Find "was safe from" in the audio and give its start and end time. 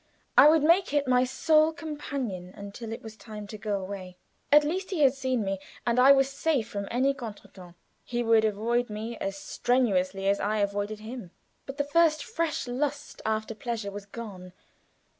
6.11-6.87